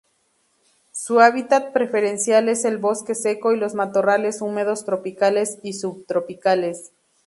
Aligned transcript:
Su 0.91 1.19
hábitat 1.19 1.73
preferencial 1.73 2.49
es 2.49 2.65
el 2.65 2.79
bosque 2.79 3.13
seco 3.13 3.53
y 3.53 3.57
los 3.57 3.75
matorrales 3.75 4.41
húmedos 4.41 4.83
tropicales 4.83 5.59
y 5.61 5.73
subtropicales. 5.73 6.91